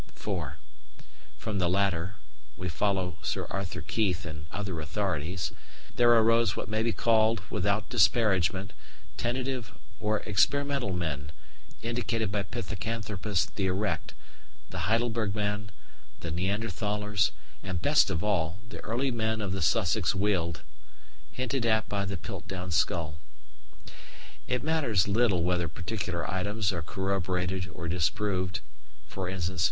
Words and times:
(4) 0.15 0.57
From 1.37 1.59
the 1.59 1.69
latter 1.69 2.15
(we 2.57 2.67
follow 2.69 3.19
Sir 3.21 3.45
Arthur 3.51 3.81
Keith 3.83 4.25
and 4.25 4.47
other 4.51 4.79
authorities) 4.81 5.51
there 5.95 6.11
arose 6.17 6.55
what 6.55 6.67
may 6.67 6.81
be 6.81 6.91
called, 6.91 7.43
without 7.51 7.87
disparagement, 7.87 8.73
tentative 9.15 9.77
or 9.99 10.21
experimental 10.21 10.91
men, 10.91 11.31
indicated 11.83 12.31
by 12.31 12.41
Pithecanthropus 12.41 13.45
"the 13.53 13.67
Erect," 13.67 14.15
the 14.71 14.89
Heidelberg 14.89 15.35
man, 15.35 15.69
the 16.21 16.31
Neanderthalers, 16.31 17.29
and, 17.61 17.79
best 17.79 18.09
of 18.09 18.23
all, 18.23 18.57
the 18.67 18.79
early 18.79 19.11
men 19.11 19.39
of 19.39 19.51
the 19.51 19.61
Sussex 19.61 20.15
Weald 20.15 20.63
hinted 21.31 21.63
at 21.63 21.87
by 21.87 22.05
the 22.05 22.17
Piltdown 22.17 22.71
skull. 22.71 23.19
It 24.47 24.63
matters 24.63 25.07
little 25.07 25.43
whether 25.43 25.67
particular 25.67 26.27
items 26.27 26.73
are 26.73 26.81
corroborated 26.81 27.69
or 27.71 27.87
disproved 27.87 28.61
e. 29.15 29.45